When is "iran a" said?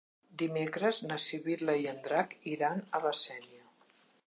2.55-3.05